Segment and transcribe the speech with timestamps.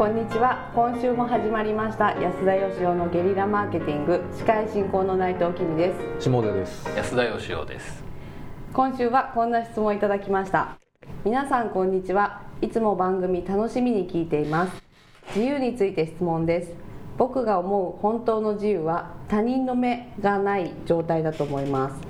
[0.00, 0.72] こんにちは。
[0.74, 2.18] 今週も始まりました。
[2.18, 4.22] 安田義雄のゲリラマーケティング。
[4.32, 6.24] 司会進行の内藤君です。
[6.24, 6.88] 下出です。
[6.96, 8.02] 安田義雄です。
[8.72, 10.78] 今週はこんな質問をいただきました。
[11.22, 12.40] 皆さんこんにちは。
[12.62, 14.82] いつも番組楽しみに聞いています。
[15.36, 16.72] 自由について質問です。
[17.18, 22.00] 僕が思う本当の自由は他人の目がない状態だと思います。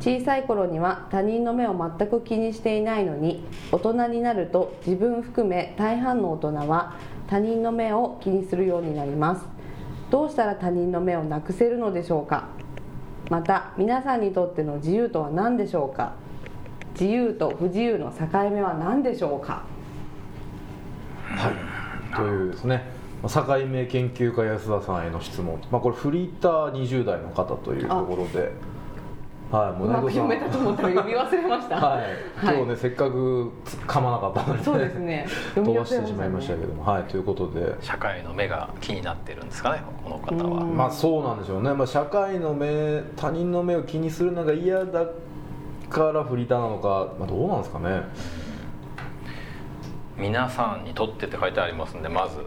[0.00, 6.96] 小さい頃には他人の目を全く気にしていないのに大人になると自分含め大半の大人は
[7.28, 9.44] 他人の目を気にするようになります。
[10.10, 12.48] どうしたら他人の目をなくせるのでしょうか？
[13.30, 16.14] また皆さんにとっての自由とは何でしょうか？
[16.92, 19.64] 自由と不自由の境目は何でしょうか？
[21.24, 22.14] はい。
[22.16, 22.84] というですね。
[23.22, 28.52] 境目研究家安田さんへの質問、まあ、これフリーター20代の方というところで。
[29.50, 30.28] はい、もう内藤さん。
[30.28, 31.76] 読めたと思ったら読み忘れました。
[31.86, 32.04] はい、
[32.42, 33.52] 今日ね、はい、せっかく
[33.86, 35.26] 噛まなかったので、そうですね。
[35.54, 37.76] 飛ばしてしまいましたけども、はい、ということで。
[37.80, 40.64] 社会の目が気になってるんですかね、この方は。
[40.64, 41.72] まあ、そうなんでしょうね。
[41.74, 45.06] まあ、社会の目、他人の目を気にするのが嫌だ
[45.88, 48.02] からフリーターなのか、まあ、どうなんですかね。
[50.16, 52.38] 皆さんにとってって書いてありますんで、まず。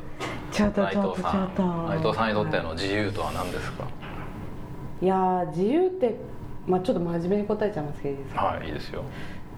[0.51, 1.51] 内藤さん。
[1.87, 3.85] 内藤さんにとっての自由とは何ですか？
[5.01, 6.17] いや自由って
[6.69, 8.41] まあ、ちょっと真面目に答えちゃいますけどいいですか？
[8.45, 9.03] はいいいですよ。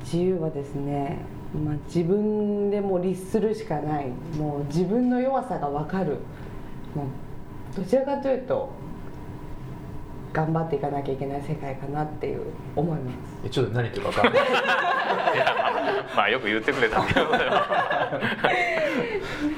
[0.03, 1.17] 自由はですね、
[1.53, 4.07] まあ、自分でも律するしかない。
[4.37, 6.17] もう自分の弱さが分かる。
[6.95, 8.69] もうどちらかというと
[10.33, 12.41] 頑張っていかなきゃいけない世界かなっていう
[12.75, 13.15] 思います。
[13.45, 14.43] えちょっと何言ってるか分かんない。
[16.15, 17.25] まあよく言ってくれたけど。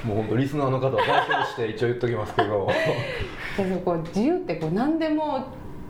[0.06, 2.68] もう本当リスナーの方は代表して一応言っときますけど。
[3.86, 5.46] こう自由ってこう何でも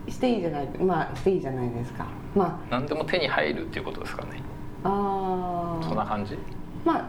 [0.08, 2.06] していいじゃないまあしていいじゃないですか。
[2.34, 2.66] まあ。
[2.70, 4.42] 何でも手に入るっていうことですかね。
[4.84, 6.36] ああそんな感じ？
[6.84, 7.08] まあ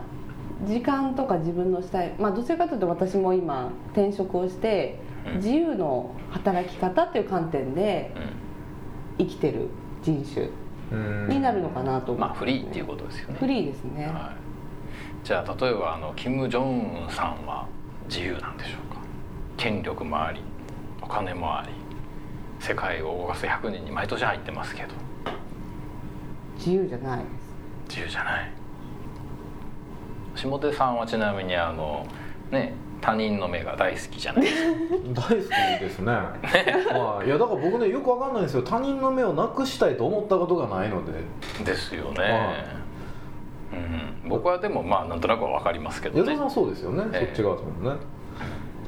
[0.65, 2.13] 時間とか自分のしたい。
[2.17, 4.99] まあどちらかというと私も今転職をして、
[5.35, 8.11] 自由の働き方っていう観点で
[9.17, 9.67] 生きてる
[10.01, 10.47] 人種
[11.27, 13.35] になるのかなと思う、ね、まあフリーっていうことですよね。
[13.39, 17.67] フリーですね、はい、じゃあ例えばあのキム・ジョンウンさんは
[18.07, 19.01] 自由なんでしょうか？
[19.57, 20.39] 権力もあり
[21.01, 21.69] お金もあり
[22.65, 24.89] 世界を動かす100人に毎年入ってますけど。
[26.57, 27.23] 自由じゃない
[27.87, 28.51] 自由じゃない。
[30.35, 32.07] 下手さんはちなみにあの
[32.49, 34.71] ね他人の目が大好きじゃないですか。
[35.29, 35.47] 大好き
[35.79, 36.05] ですね。
[36.05, 37.29] まあ、い。
[37.29, 38.63] やだから僕ねよくわかんないんですよ。
[38.63, 41.11] 他人の目をなくしたいと思ったことがないので。
[41.63, 42.65] ですよね、
[44.23, 46.31] うん、僕はでもまあなんとなくは分かりますけどね。
[46.31, 48.01] 矢田さんそうですよね、えー、そっち側ですもんね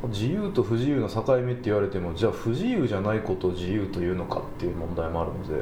[0.03, 5.53] 自由と不自由の境目って言われてもじゃあ不自由じゃないことを自由というのかっていう問題もあるので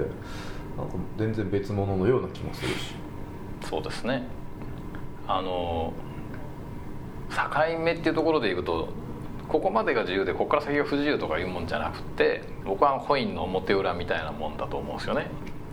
[0.77, 2.95] なんか全然別物のような気もするし。
[3.69, 4.23] そうですね。
[5.27, 5.93] あの
[7.29, 8.89] 境目っていうところでいくと
[9.47, 15.27] ここまでが自由でここから先が不自由とかいうもんじゃなくて僕はコインの表裏みたいなもんだと思うんですよね。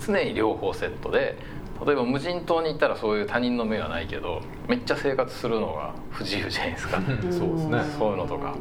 [0.05, 1.37] 常に両方セットで
[1.84, 7.00] 例えば無人島に行ったらそういう他人の目はないけどめっちゃ生活するのが不自由じゃないですか。
[7.00, 7.82] そうですね。
[7.98, 8.54] そういうのとか。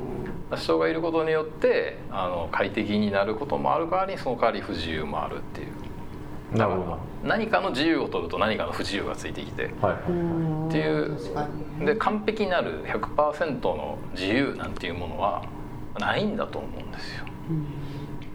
[0.57, 6.57] 人がいることによってあの快適になることもある代わりにその代わり不自由もあるっていう。
[6.57, 6.97] なるほど。
[7.23, 11.17] 何かの自由を取ると何かの不自由がついてきて、はい、っていう。
[11.85, 15.43] で完璧なる100%の自由なんていうものは
[15.99, 17.25] ないんだと思うんですよ。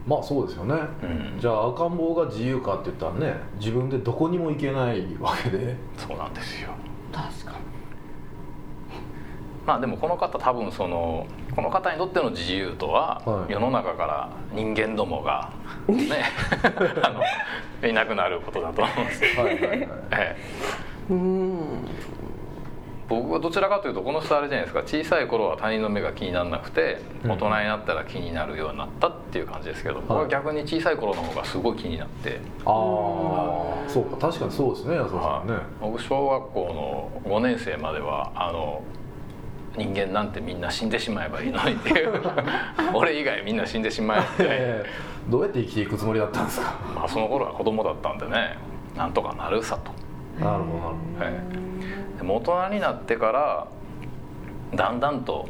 [0.07, 5.75] まあそうですよね、うん、じゃあ赤ん坊が自由かって言ったらね自分でどこにも行けないわけで。
[5.97, 6.69] そうなんですよ。
[7.11, 7.57] 確かに。
[9.65, 15.51] まあでもこの方多分そのこの方にとっての自由とは、はい、世の中から人間どもが
[15.89, 16.23] ね
[17.03, 17.09] あ
[17.81, 19.43] のいなくなることだと思うんですよ。
[19.43, 19.79] はいはいはい、
[20.11, 20.37] え
[21.09, 21.85] え、うん
[23.09, 24.81] 僕はどちらかというとこの人あれじゃないですか。
[24.83, 32.39] 小さい頃は他人の目が気にならなくて大人になったら気になるようになったっていう感じですけど、僕は逆に小さい頃の方がすごい気になって。
[32.65, 38.81] ああそうか確かにそうですね安田さんね、僕小学校の5年生まではあの
[39.77, 42.11] 人間なんてみんな死んでしまえばいいのにっていう
[42.93, 45.07] 俺以外みんな死んでしまえって。
[45.29, 46.73] どうやって生きていくつもりだったんですか？
[46.95, 48.57] まあその頃は子供だったんでね
[48.95, 49.91] なんとかなるさと
[50.39, 51.33] なるほどなるほど、はい。
[52.17, 53.67] でも大人になってから
[54.75, 55.47] だんだんと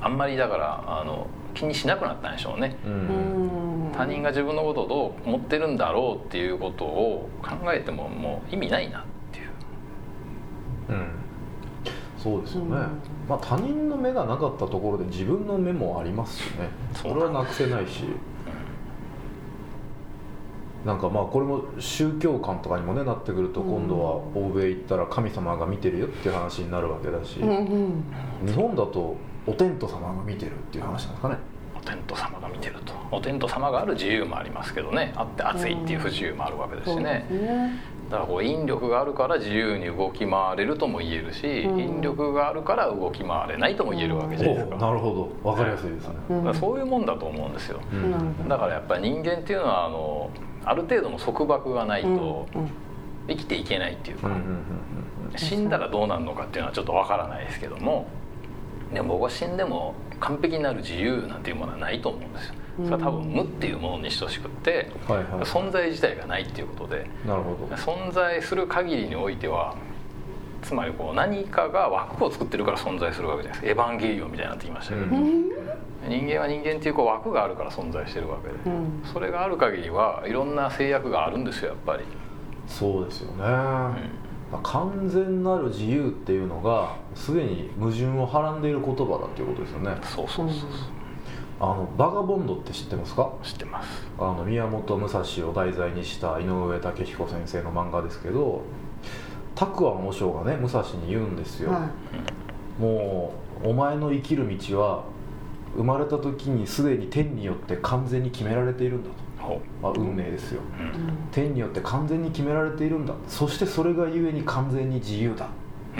[0.00, 9.48] あんまりだからあの気にしなくなったんでしょうね、うん、他人が自分のことをどう思ってるんだろうっていうことを考えてももう意味ないなっていう、
[10.90, 11.08] うん、
[12.18, 12.74] そうですよね、うん、
[13.26, 16.68] まあ他人の目がなかったところで自分の目もありますしね。
[16.94, 18.04] それはなくせないし、
[20.86, 29.16] なんかまあこれも宗教観とかにもねなってくると今度は欧米行ったら神様が見てるよっていう話になるわけだし、うんうん、日本だと
[29.46, 31.38] お天道様が見てるっていう話なんですかね。
[31.76, 32.94] お天道様が見てると。
[33.10, 35.12] お天道様がある自由もありますけどね。
[35.16, 37.26] あって暑いっていう不自由もあるわけですしね、
[38.10, 45.50] だからこう引力があるから自由に動き回れるとも言えるし、うん、引力があるから動き回れないとも言えるわけじゃないですか、なるほど。
[45.50, 50.30] 分かりやすいですね、うん、そういうもんだと思うんですよ、うん、だからやっぱり人間っていうのはあの
[50.64, 52.46] ある程度の束縛がないと
[53.28, 54.30] 生きていけないっていうか、
[55.36, 58.06] 死んだらどうなるのかっていうのはちょっと分からないですけども
[58.92, 67.74] でも僕は死んでも完璧なる自由なんていうものはないと思うんですよそれは多分無っていうものに等しくって、はいはい、存在自体がないっていうことでなるほど。
[67.76, 69.76] 存在する限りにおいては
[70.62, 73.82] つまりこう何かが枠を作ってるから存在するわけじゃないですか。
[73.82, 75.50] エヴァンゲリオンみたいになってきましたけど、うん、
[76.08, 82.04] 人間は人間っていうこう枠があるから存在してるわけで、うん、それがある限りはいろんな制約があるんですよやっぱり。
[82.66, 83.44] そうですよね、
[84.52, 89.96] うん、完全なる自由っていうのがすでに矛盾をはらんでいる言葉だっていうことですよね。
[90.02, 90.70] そうそうそうそう
[91.58, 93.32] あのバガボンドって知ってますか？
[93.42, 93.88] 知ってます。
[94.18, 98.62] あの宮本武蔵を題材にした井上武彦先生の漫画ですけど
[99.54, 101.88] 拓庵和尚がね武蔵に言うんですよ、は
[102.78, 103.32] い、も
[103.64, 105.04] うお前の生きる道は
[105.74, 109.10] 生まれた時にすでに天によって完全に決められているんだ
[109.42, 113.14] と、まあ、運命ですよ、うん、天によって完全に決められているんだ。
[113.28, 115.48] そしてそれがゆえに完全に自由だ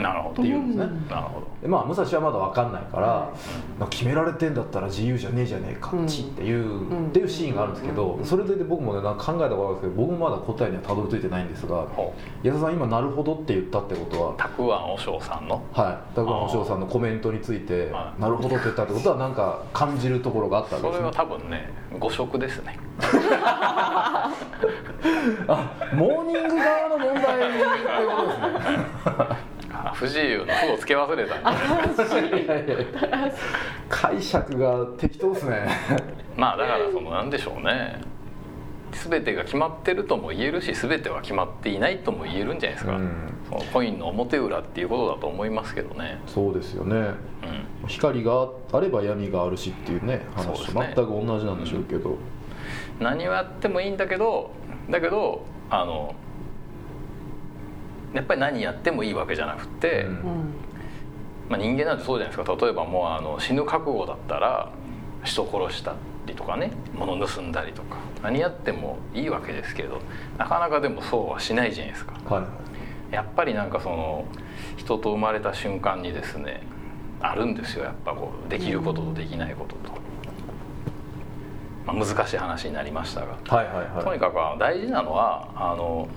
[0.03, 0.43] なるほど。
[0.43, 1.47] っていうんですね、なるほど。
[1.63, 3.07] でまあ武蔵はまだ分かんないから、
[3.79, 11.87] まあ、決められてんだったら自由じゃねえじゃねえかっちっていう、っていうシーンがあるんですけど、それで僕もねなんか考えたことあるんですけど僕もまだ答えにはたどり着いてないんですが
[12.43, 14.35] 矢田さん今「なるほど」って言ったってことは？
[14.37, 15.63] たくあんおしょうさんの？
[15.73, 16.15] はい。
[16.15, 20.93] たくあんおしょうさんのコメントについて「なるほど」って言ったってことはなんか感じるところがあったんですね。
[20.97, 22.79] それは多分ね誤植ですね。
[25.49, 27.65] あモーニング側の問題って
[28.09, 29.36] ことですね
[29.99, 31.37] 不自由の「負」をつけ忘れた。
[33.89, 35.69] 解釈が適当ですね。
[36.37, 38.01] まあだからその何でしょうね。
[38.93, 43.11] 全てが決まってるとも言えるし全ては決まっていないとも言えるんじゃないですか、うん、
[43.49, 46.21] そのコインの表裏っていうことだと思いますけどね。
[46.27, 47.15] そうですよね、うん、
[47.89, 52.19] 光があれば闇があるしっていうね話と全く同じなんでしょうけど、うん、
[53.01, 54.51] 何をやってもいいんだけど
[54.89, 56.15] だけどあの
[58.15, 60.55] やっぱり何やってもいいわけじゃなくて、うん、
[61.49, 62.57] まあ、人間なんてそうじゃないですか。
[62.61, 64.71] 例えばもうあの死ぬ覚悟だったら
[65.25, 65.95] 人殺した
[66.27, 70.01] りとかね物盗んだりとか何やってもいいわけですけど
[70.39, 72.15] なかなかでもそうはしないじゃないですか。
[72.35, 72.47] は
[73.11, 74.25] い、やっぱりなんかその
[74.77, 76.63] 人と生まれた瞬間にですね
[77.21, 77.85] あるんですよ。
[77.85, 79.97] やっぱこうできることとできないことと。
[81.87, 86.09] まあ、難しい話になりましたが、はいはいはい、とにかく大事なのはあの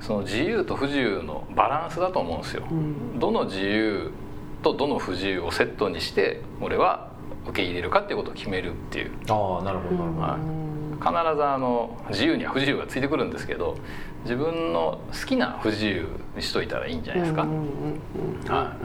[0.00, 4.10] その自由と不自由のバランスだと思うんですよ、うん、どの自由
[4.62, 7.10] とどの不自由をセットにして俺は
[7.46, 9.12] 受け入れるかっていうことを決めるっていう。
[9.28, 10.60] ああなるほど、はい、
[11.00, 13.76] 必ずあの自由には不自由がついてくるんですけど
[14.24, 16.06] 自分の好きな不自由
[16.36, 18.76] にしといたらいいんじゃないですか、は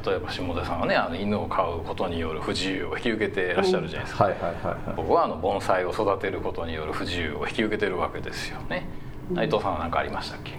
[0.00, 8.88] い、例えば下田さんはねあの犬を飼うことによる不自由を引き受けてらっしゃるじゃないですか、僕はあの盆栽を育てることによる不自由を引き受けてるわけですよね
[9.30, 10.52] 内藤さんは何かありましたっけ？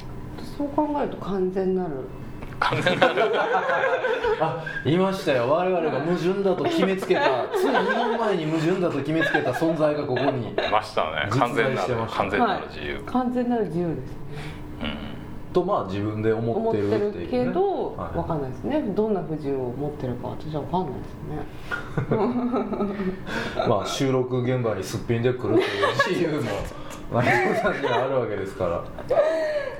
[0.57, 1.89] そう考えると完全なる。
[2.59, 3.21] 完全なる。
[4.39, 5.49] あ言いましたよ。
[5.49, 7.21] 我々が矛盾だと決めつけた。
[7.53, 10.49] つい2年前に矛盾だと決めつけた存在がここに。
[10.49, 11.27] いましたね。
[11.29, 11.95] 完全なる。
[12.09, 13.97] 完全なる自由、はい、完全なる自由です。
[13.97, 14.03] ね、
[14.83, 15.53] うん。
[15.53, 18.63] とまあ自分で思ってるっていう、ね、けど、はい、分かんないです。
[18.63, 21.13] ねどんな不自由を持ってるか私は分かんないです
[22.87, 23.67] ね。
[23.67, 25.61] まあ収録現場にすっぴんで来るという
[26.09, 26.49] 自由も
[27.21, 28.83] さんにはあるわけですから。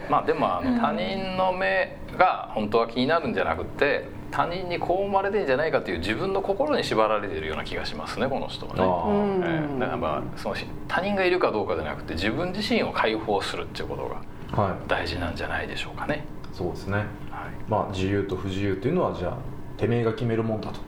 [0.09, 10.55] まあでもあの他人の目が本当は気になるんじゃなくて他人にこう思われてんじゃないかという自分の心に縛られているような気がしますねこの人はね、えー、だからまあその
[10.87, 16.23] 他人がいるかどうかじゃなくて自分自身を解放するっていうことが大事なんじゃないでしょうかね、はい、
[16.53, 17.05] そうですね、はい、
[17.69, 19.37] まあ自由と不自由というのはじゃあ
[19.77, 20.79] てめえが決めるもんだと。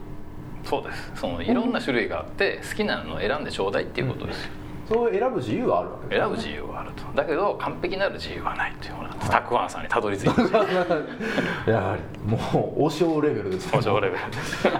[0.64, 1.12] そうです。
[1.14, 4.44] そのいろんな種類があって好きなのを選んでちょうだいっていうことです。
[4.44, 7.02] よ、うんそう選ぶ自由はあるわけね、選ぶ自由はあると。
[7.14, 10.30] だけど完璧なる自由はないというようなタクワンさんにたどり着いて
[11.70, 14.68] やはりもう王将レベルです、ね、王将レベルです。
[14.68, 14.76] はい。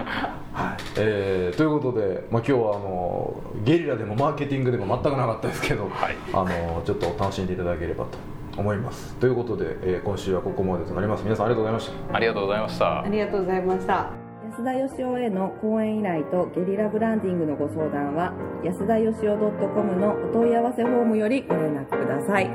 [0.97, 8.19] えー、ということで、まあ、今日はあのゲリラでもマーケティングでも全くなかったですけど、はい、あのちょっと楽しんでいただければと
[8.57, 9.15] 思います。
[9.17, 11.25] ということで、えー、今週はここまでとなります。
[11.25, 12.17] 皆さんありがとうございました。
[12.17, 13.01] ありがとうございました。
[13.03, 14.26] ありがとうございました
[14.57, 18.33] 安田義雄への講演依頼とゲリラブランディングのご相談は
[18.65, 22.51] 安田義雄 .com のお問い合わせフォームよりご連絡ください。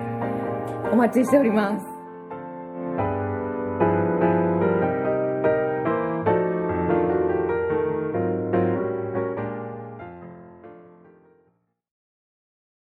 [0.91, 1.90] お待ちしております。